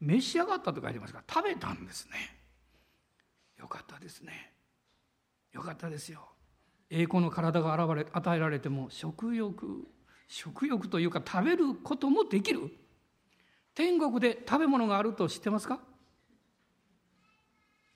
[0.00, 2.12] 召し上がったと書いてますから食べたんですね。
[3.58, 4.52] よかったですね
[5.52, 6.20] よかったですよ
[6.90, 9.86] 栄光の体が現れ与えられても食欲
[10.28, 12.70] 食欲というか食べることもできる
[13.74, 15.80] 天国で食べ物があると知ってますか？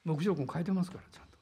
[0.05, 1.39] 牧場君書いてますからちゃんと、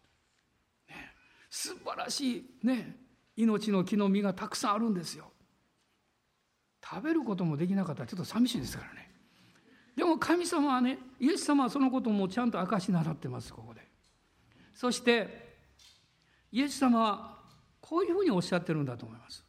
[0.88, 1.12] ね、
[1.48, 2.96] 素晴らしいね。
[3.36, 5.30] 命の木の実がたくさんあるんですよ。
[6.82, 9.10] 食べることもできなかったらちょっと寂しいですからね。
[9.96, 13.80] でも神様はねイエス様はそのこともちゃんと明かしなさってますここで。
[14.74, 15.56] そして
[16.52, 17.38] イエス様は
[17.80, 19.44] こういうふうにおっしゃってるんだと思います。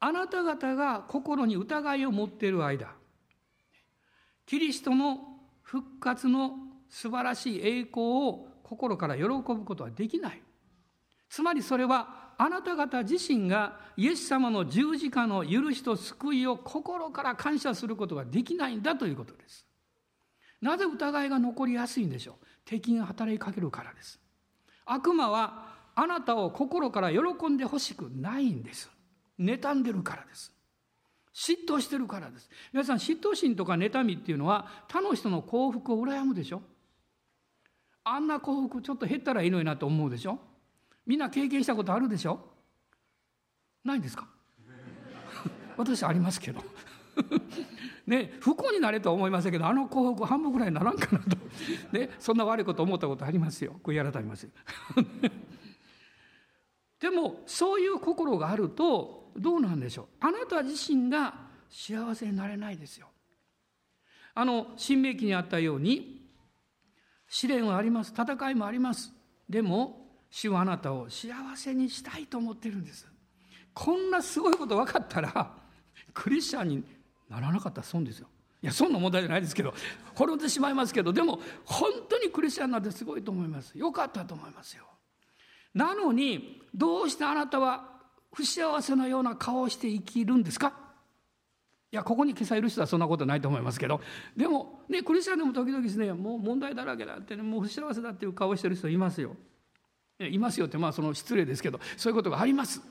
[0.00, 2.94] あなた方が心に疑いを持っている間
[4.48, 5.20] キリストの
[5.60, 6.52] 復活の
[6.88, 10.40] 素晴らしい栄光を心から喜ぶことはできない
[11.28, 19.66] つまりそれはあなた方自身がイエス様の十字架の許しと救いを心から感謝することができないんだということです。
[20.62, 22.46] なぜ疑いが残りやすいんでしょう？
[22.64, 24.18] 敵が働きかけるからです。
[24.86, 27.18] 悪魔はあなたを心から喜
[27.50, 28.90] んでほしくないんです。
[29.38, 30.54] 妬んでるからです。
[31.38, 32.50] 嫉妬してるからです。
[32.72, 36.62] 皆さん嫉妬心とか妬みっていうのは他の人の幸福を羨むでしょ。
[38.02, 40.40] あんな幸福ちょっと減ったらいいのになと思うでしょ。
[41.06, 42.40] みんな経験したことあるでしょ。
[43.84, 44.26] ないんですか？
[45.78, 46.60] 私ありますけど。
[48.06, 51.36] ね不幸になれとは思いませんけどあの幸福半分ぐらいにならんかなと、
[51.96, 53.78] ね、そんな悪いこと思ったことありますよ。
[53.84, 54.48] 悔い改めます
[56.98, 60.06] でもそういう心があるとどうなんでしょう？
[60.20, 61.34] あなた自身が
[61.70, 63.08] 幸せになれないですよ。
[64.34, 66.26] あの新明記にあったように
[67.28, 69.12] 試練はあります戦いもあります。
[69.48, 73.06] でも主はあなたを幸せにしたいと思ってるんです。
[73.74, 75.54] こんなすごいこと分かったら
[76.14, 76.84] クリスチャンに
[77.28, 78.28] ならなかったら損ですよ。
[78.62, 79.72] いや損の問題じゃないですけど
[80.14, 83.78] 滅んでしまいますけどでも本当にクリスチャンなんてすごいと思います。
[83.78, 84.84] よかったと思いますよ。
[85.74, 87.97] なのにどうしてあなたは
[88.32, 90.72] 不幸せなような顔をして生きるんですか？
[91.90, 94.00] いやここに今朝いる人はそんなことないと思いますけど。
[94.36, 99.36] でもねクリスチャンでも時々ですねもう問題だらけだってねもう不幸せだっていう顔をしてる人いますよ。
[100.20, 102.82] いますよってまあその失礼ですけどそういうことがあります。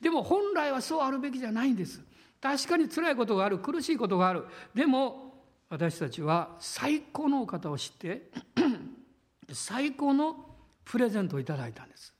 [0.00, 2.00] でも本来はそうあるべきじゃないんです。
[2.40, 4.44] 確かに辛いことがある苦しいことがある。
[4.74, 5.34] でも
[5.70, 8.30] 私たちは最高のお方を知って
[9.52, 10.36] 最高の
[10.84, 12.14] プレゼントをいただいたんです。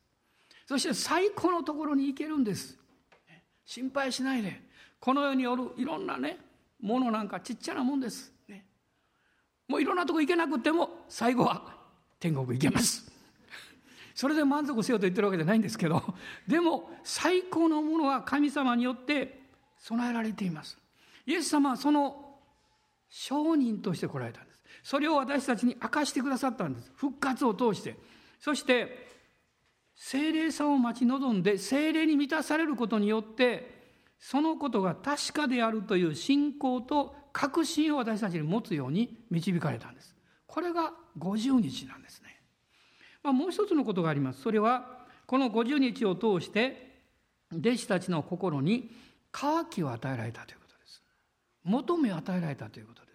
[0.67, 2.79] そして最高のところに行けるんです。
[3.65, 4.61] 心配しないで。
[5.01, 6.39] この世によるいろんなね
[6.81, 8.65] ものなんかちっちゃなもんです、ね、
[9.69, 11.77] もういろんなとこ行けなくても最後は
[12.19, 13.13] 天国行けます。
[14.15, 16.03] それで満足せよと言ってるわけじゃないんですけど
[16.47, 19.41] でも最高のものは神様によって
[19.79, 20.79] 備えられています。
[21.27, 22.39] イエス様はその
[23.11, 24.61] 証人として来られたんです。
[24.83, 26.91] それを私たちに明かしてくださったんです。
[26.97, 27.97] 復活を通して。
[28.41, 29.14] そして
[30.11, 33.73] 精霊さを待ち望んで精霊に満たされることによって
[34.19, 40.15] そのことが確かであるという信仰と確信を私たちに持つように導かれたんです
[40.47, 42.35] これが50日なんですね
[43.25, 44.43] まあ、もう一つのことがあります。
[44.43, 46.93] それは、この50日を通して、
[47.51, 48.91] 弟子たちの心に
[49.33, 51.03] 渇きを与えられたということです。
[51.65, 53.11] 求めを与えられたということで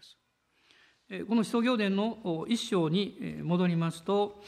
[1.19, 1.25] す。
[1.25, 4.43] この使徒行伝の一章に戻りますと、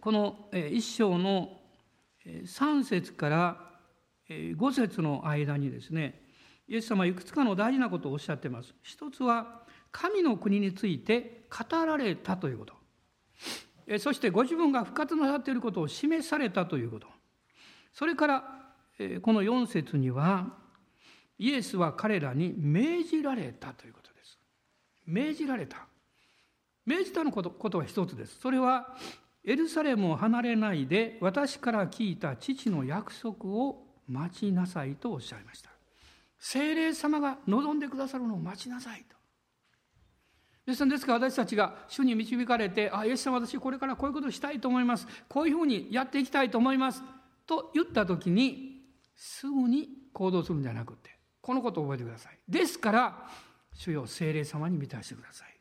[0.00, 1.60] この一章の
[2.24, 3.56] 3節から
[4.28, 6.22] 5節の間にですね、
[6.68, 8.74] イエス様はいくつかの大事なことをおっしゃっています。
[8.82, 12.76] 一つは、神の国について語られたということ。
[13.98, 17.06] そしてご自分が復活なさっていることを示されたということ
[17.92, 18.44] それから
[19.22, 20.48] この4節には
[21.38, 24.38] イエスは彼らに命じられたということです
[25.06, 25.86] 命じられた
[26.84, 28.96] 命じたのことことは一つですそれは
[29.46, 35.70] エルサレムを離れないで私から聞いた父の約束を待ちなさいとおっしゃいました
[36.38, 39.16] 精霊様が望んでくださるのを待ちなさいと
[40.66, 45.06] ですですから私たちが主に導かれて、あ、イエス様私これからこういうことをしたいと思います。
[45.28, 47.04] こういうふうにやっていきたいと思います。
[47.46, 48.82] と言った時に、
[49.14, 51.10] すぐに行動するんじゃなくて、
[51.40, 52.38] このことを覚えてください。
[52.48, 53.28] ですから、
[53.74, 55.56] 主よ聖霊様に満たしてください。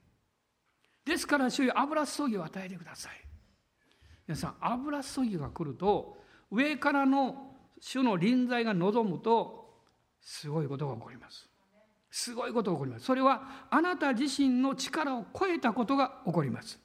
[1.05, 3.24] ですから、主よ油注ぎを与えてください。
[4.28, 6.17] 皆さん、油注ぎが来ると、
[6.51, 9.65] 上からの主の臨在が望むと、
[10.21, 11.47] すごいことが起こります。
[12.09, 13.05] すごいことが起こります。
[13.05, 16.80] それはあなた自身の力を超えたことが起こります。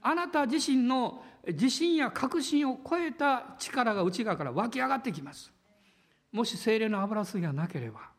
[0.00, 5.52] あなた自身の自信や確信を超えた力が内側から湧き上がってきます。
[6.30, 8.12] もし精霊の油吸いがなければ、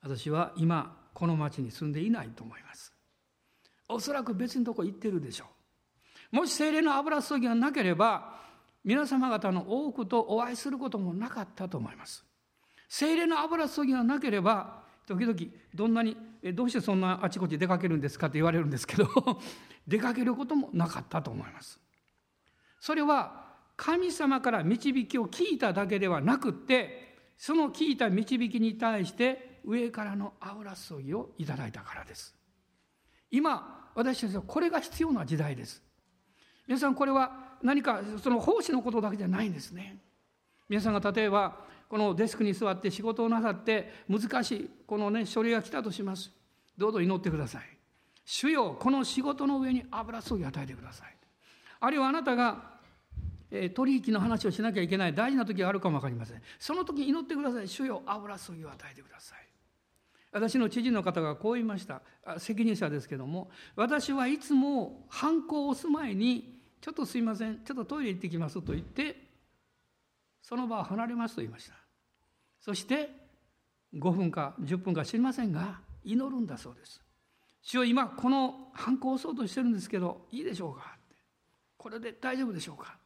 [0.00, 2.92] 私は今この町に住んでいないと思います。
[3.88, 5.57] おそらく別のとこ行ってるでしょう。
[6.30, 8.38] もし精霊の油注ぎがなければ
[8.84, 12.24] 皆様方の多くとお会いすることもなかったと思います。
[12.88, 15.38] 精霊の油注ぎがなければ時々
[15.74, 16.16] どんなに
[16.54, 19.08] どうしてそんなあちこち出かけるんですかって言われるんですけど
[19.86, 21.80] 出かけることもなかったと思います。
[22.80, 32.34] それは神様から導きを聞いただけではなくってその聞いた導きに対して上からの油注ぎをいただいたからです。
[33.30, 35.87] 今私たちはこれが必要な時代です。
[36.68, 39.96] 皆さんこれは何かその奉仕のことだけじゃないんですね。
[40.68, 41.56] 皆さんが例えば
[41.88, 46.30] このデスクに座って仕事をなさって難しいこのね書類が来たとします。
[46.76, 47.62] どうぞ祈ってください。
[48.26, 51.16] 主よこの仕事の上に油注ぎ与えてください。
[51.80, 52.76] あるいはあなたが
[53.50, 56.42] え取引の話をしなきゃいけない大事な時があるかも分かりません。
[56.58, 57.66] その時祈ってください。
[57.66, 59.38] 主よ油注ぎを与えてください。
[60.30, 62.02] 私の知事の方がこう言いました。
[62.36, 69.16] 責任者ですけども私はいつも犯行を押す前にちょっとすいませんちょっとトイレ行ってきますと言って
[70.42, 71.74] その場を離れますと言いました。
[72.60, 73.10] そして
[73.94, 77.02] 5分か10分か知りませんが祈るんだそうです。
[77.62, 80.96] 主よ今この犯行を押そうとしてるんですけどいいでしょうか？
[81.76, 82.96] これで大丈夫でしょうか？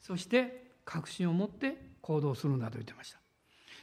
[0.00, 3.18] そして確信を持って行動するんだと言ってました。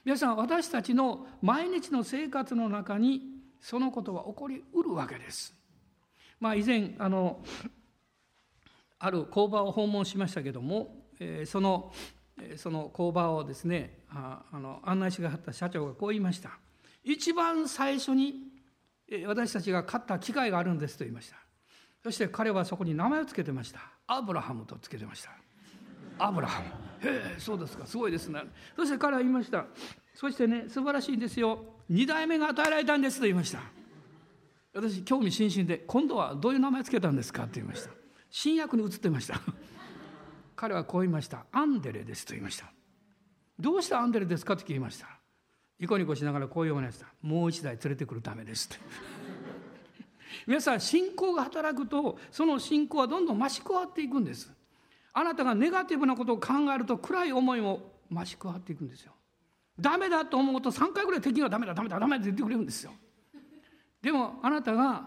[0.03, 3.21] 皆さん私たちの毎日の生活の中に
[3.61, 5.53] そのことは起こりうるわけです。
[6.39, 7.41] まあ以前あの
[8.99, 11.91] ある工場を訪問しましたけども、えー、その
[12.55, 16.51] その工場をですねああの案内してくださった社長がこう言いました。
[17.03, 18.35] 一番最初に
[19.25, 21.37] 私たちが買った機械があるんですと言いました。
[22.03, 23.79] そして彼はそこに名前を付けてました。
[24.07, 25.31] アブラハムと付けてました。
[26.17, 26.67] アブラハム。
[27.09, 27.85] へえそうですか。
[27.85, 28.41] すごいですね。
[28.75, 29.65] そして彼は言いました。
[30.13, 31.59] そしてね素晴らしいんですよ。
[31.89, 33.59] 2代目が与えられたんですと言いました。
[34.73, 37.98] 私興味津々で今度はどういう名前つけたんですかって言いました。
[38.30, 39.39] 新約に移ってました。
[40.55, 41.45] 彼はこう言いました。
[41.51, 42.71] アンデレですと言いました。
[43.59, 45.07] どうしてアンデレですかって聞きました。
[45.80, 47.07] ニコニコしながらこう言われました。
[47.21, 48.84] もう一台連れてくるためですって。
[50.45, 54.51] 皆さん信仰が働くとその信仰はどんどん増し加わっていくんです。
[55.13, 59.13] あなたがネガティブなことを考えると暗い思いも増し加わっていくんですよ。
[59.80, 62.91] ダメだと思うと3回ぐらい敵がダメだダメだダメだって言ってくれるんですよ。
[64.01, 65.05] でもあなたが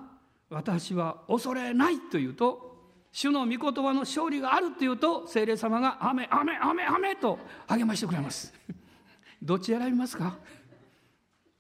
[0.51, 2.72] 私は恐れないと言うと
[3.13, 7.39] 主の御言葉の勝利があるというと精霊様が雨雨雨雨と
[7.69, 8.53] 励ましてくれます。
[9.43, 10.39] どっち選びますか？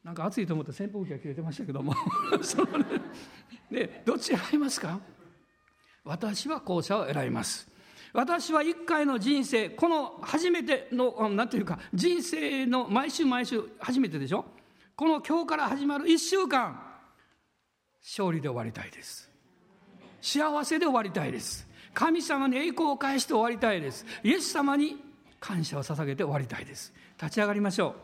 [0.02, 1.94] なんか暑いと思って扇風機が切れてましたけども。
[2.42, 2.84] そのね
[3.70, 4.98] ねどっち選びますか？
[6.04, 7.68] 私は後者を選びます。
[8.14, 14.44] 私は一回の人生この初めての何ていうか人生の毎週毎週初めてでしょ？
[14.96, 16.80] この今日から始まる1週間
[18.02, 19.31] 勝利で終わりたいです。
[20.22, 21.68] 幸せで終わりたいです。
[21.92, 24.06] 神様に栄光を返して終わりたいです。
[24.22, 24.96] イエス様に
[25.40, 26.94] 感謝を捧げて終わりたいです。
[27.20, 27.94] 立ち上がりましょう。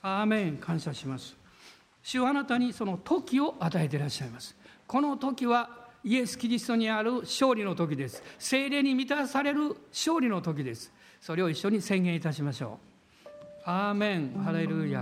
[0.00, 0.56] アーメン。
[0.58, 1.36] 感謝します。
[2.02, 4.56] 主はあなたにその時を与えていらっしゃいます。
[4.86, 8.22] この時はイエス・キリストにある勝利の時です。
[8.38, 10.92] 精霊に満たされる勝利の時です。
[11.20, 12.78] それを一緒に宣言いたしましょ
[13.26, 13.28] う。
[13.64, 14.30] アーメン。
[14.44, 15.00] ハレルヤ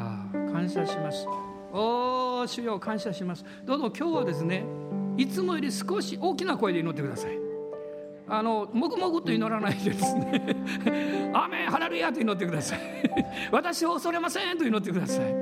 [0.50, 1.26] 感謝します。
[1.70, 3.44] おお主よ感謝します。
[3.66, 4.64] どうぞ今日はですね
[5.16, 7.38] いつもより少し大きな声で祈ってください。
[8.26, 10.56] あのもぐもぐと祈らないでですね
[11.34, 12.78] 「アメンハレルヤ」と祈ってください。
[13.52, 15.34] 私を恐れませんと祈ってください。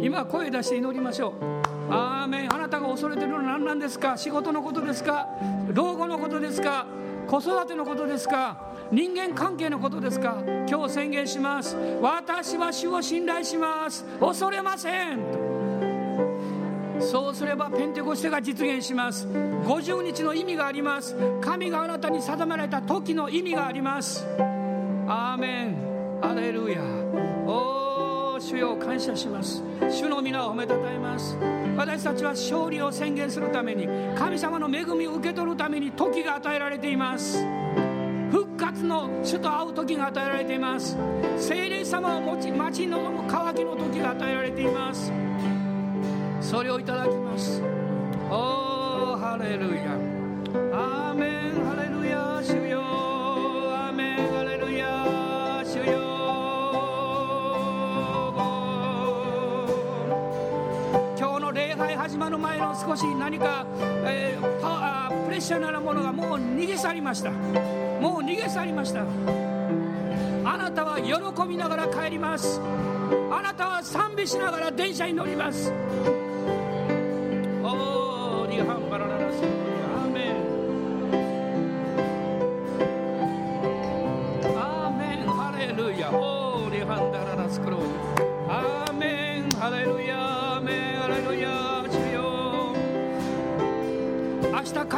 [0.00, 1.92] 今声出して祈りましょう。
[1.92, 4.16] アーメンあなたが恐れてるのは何なんですか？
[4.18, 5.28] 仕事のことですか？
[5.72, 6.86] 老後のことですか？
[7.26, 8.56] 子育てのことですか？
[8.92, 10.36] 人間関係のことですか？
[10.68, 11.76] 今日宣言します。
[12.02, 14.04] 私は主を信頼します。
[14.20, 15.18] 恐れません
[17.00, 19.26] そうすればペンテコステが実現します。
[19.26, 21.16] 50日の意味があります。
[21.40, 24.26] 神があなたに定められた時の意味があります。
[25.08, 25.76] アーメン。
[26.22, 27.00] アレルヤ。
[28.40, 29.62] 主よ感謝します。
[29.90, 31.36] 主の皆を褒めたたえます。
[31.76, 33.86] 私たちは勝利を宣言するために
[34.16, 37.44] 神様の恵みを受け取るために時が与えられています。
[38.30, 40.96] 復活の主と会う時が与えられています。
[41.36, 45.12] 聖霊様を持ち待ち望む渇きの時が与えられています。
[46.40, 47.62] それをいただきます。
[48.30, 49.92] おーハレルヤ
[50.72, 56.00] アーメンハレルヤ主よアーメンハレルヤ主よ
[61.18, 63.64] 今日の礼拝始まる前の少し何か、
[64.04, 67.30] えー、パプレッシャーなものがもう逃げ去りました。
[67.30, 67.36] も
[68.18, 69.02] う逃げ去りました。
[69.02, 69.04] あ
[70.56, 71.12] なたは喜
[71.48, 72.60] びながら帰ります。
[73.30, 75.72] あなたは賛美しながら電車に乗ります。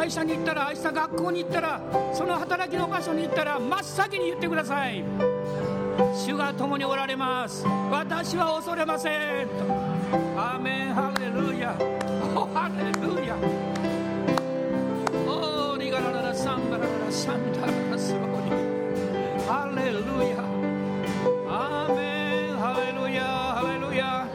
[0.03, 1.81] 会社に行ったら明日学校に行ったら
[2.13, 5.05] その働きの場所に行ったら真っ先に言ってください。
[6.27, 7.65] 主が共におられます。
[7.89, 9.11] 私は恐れませ
[9.45, 9.47] ん。
[9.47, 9.63] と
[10.37, 10.95] アーメン。
[10.95, 11.77] ハレルヤ。
[12.35, 13.37] おハレルヤ。
[15.25, 18.51] おーリガラララサンバラララサンダララスローリ。
[19.47, 19.99] ハレル
[20.31, 20.43] ヤ。
[21.49, 22.57] アーメン。
[22.57, 23.23] ハレルヤ。
[23.55, 24.27] ハレルヤ。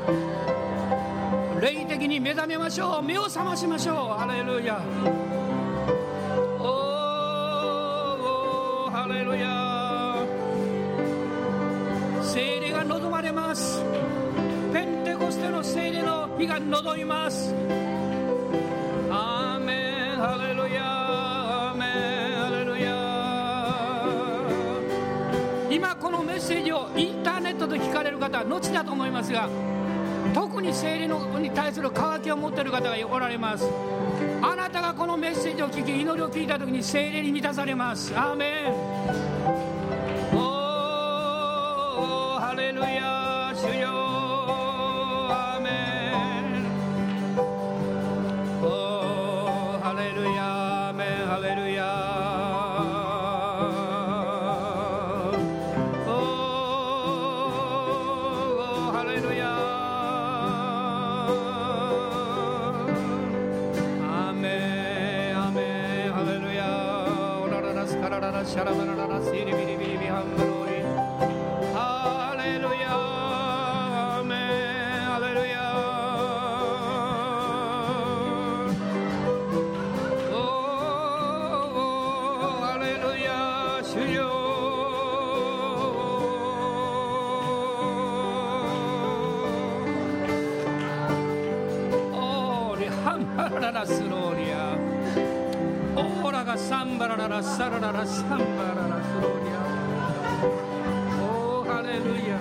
[1.60, 3.04] 霊的に目覚めましょう。
[3.04, 4.18] 目を覚ましましょう。
[4.18, 4.82] ハレルヤ。
[9.28, 10.24] おーハレルヤ
[12.24, 13.84] 聖霊が望まれます。
[14.72, 17.54] ペンテコステの聖霊の日が望みます。
[19.10, 21.88] アーメンハレルヤアーメン
[22.38, 22.88] ハレルヤ
[25.70, 29.50] 今このメッセージをインターネットで聞かれる方は後だと思いますが
[30.34, 33.70] 特に聖霊のに対する渇きを持っている方がおられます。
[34.42, 38.14] あなたがこのメッセージを聞き祈りを聞いた時に聖霊に満たされます。
[38.16, 38.87] アーメン
[97.80, 99.58] ララサラララサンバララスローリア。
[101.22, 102.40] おーハレルヤ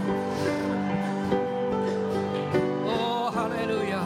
[2.87, 4.01] おーハレルヤ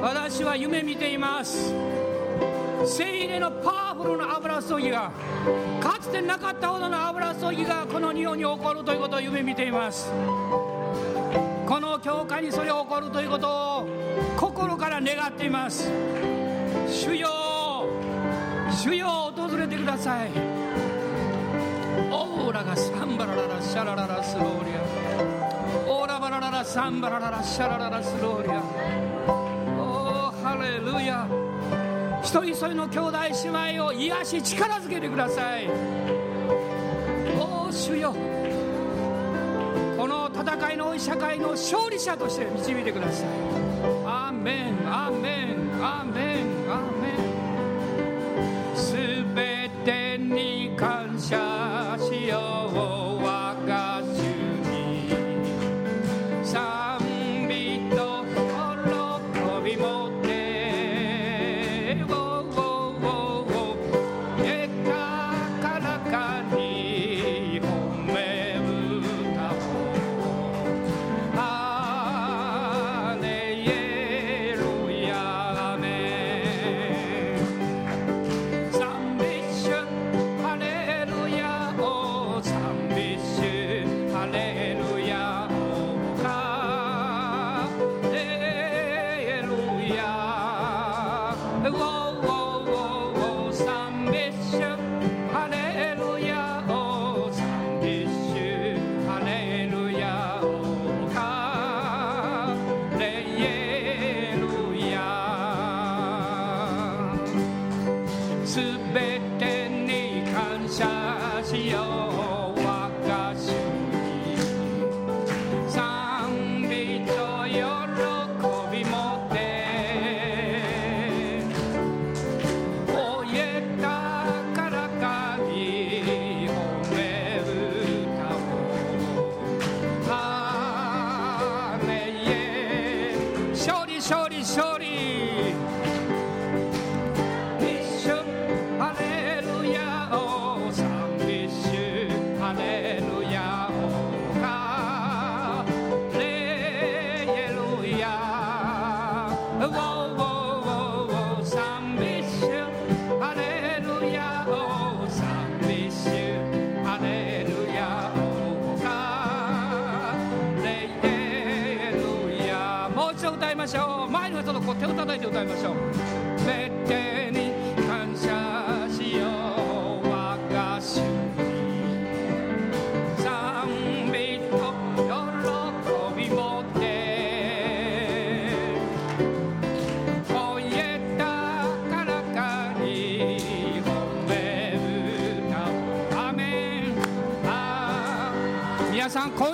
[0.00, 1.74] 私は夢見ています。
[2.86, 5.10] 聖霊のパワフルな油注ぎが
[5.80, 10.12] かつてなかったほどの油注ぎがこの日本に起こるということを夢見ています。
[11.66, 13.88] この教会にそれが起こるということを
[14.36, 15.90] 心から願っています。
[16.88, 17.28] 主よ
[18.70, 19.29] 主よ
[19.80, 20.30] ください。
[22.10, 24.80] オーラがサンバラララシャラララスローリア。
[25.90, 28.62] オーラバラララサンバラララシャラララスローリア。
[29.78, 31.26] おーハレルヤ。
[32.22, 35.68] 一人一人の兄弟姉妹を癒し力づけてください。
[37.38, 38.14] おー主よ。
[39.96, 43.28] この戦いの多い社会の勝利者として導いてください。
[44.06, 47.29] アーメンアーメンアーメンアーメン。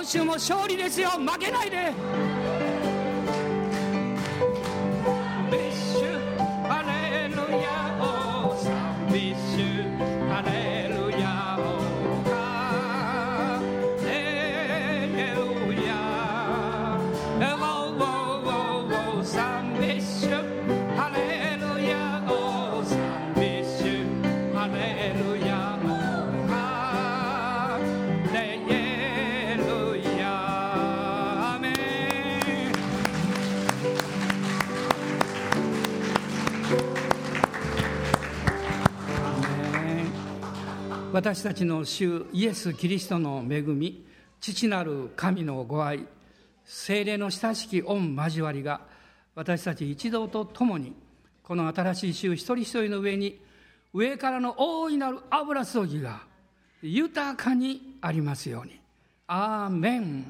[0.07, 1.09] 週も勝利ですよ。
[1.09, 1.93] 負けないで。
[41.17, 44.05] 私たちの主イエス・キリストの恵み
[44.39, 46.05] 父なる神のご愛
[46.63, 48.81] 精霊の親しき御交わりが
[49.33, 50.93] 私たち一同と共に
[51.41, 53.41] この新しい週一人一人の上に
[53.95, 56.21] 上からの大いなる油注ぎが
[56.83, 58.79] 豊かにありますように。
[59.25, 60.23] アーメン